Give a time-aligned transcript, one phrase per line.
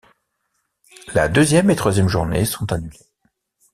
[1.13, 2.97] La deuxième et troisième journée sont annulé.